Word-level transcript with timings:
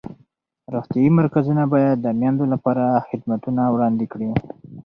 روغتیایي 0.73 1.09
مرکزونه 1.19 1.63
باید 1.73 1.97
د 2.01 2.07
میندو 2.19 2.45
لپاره 2.53 2.85
خدمتونه 3.09 3.61
وړاندې 3.73 4.05
کړي. 4.11 4.29